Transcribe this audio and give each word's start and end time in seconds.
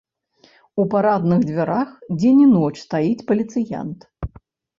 У 0.83 0.85
парадных 0.93 1.43
дзвярах 1.49 1.91
дзень 2.19 2.41
і 2.45 2.49
ноч 2.55 2.71
стаіць 2.87 3.25
паліцыянт. 3.29 4.09